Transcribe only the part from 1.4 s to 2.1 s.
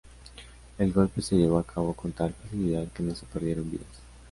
a cabo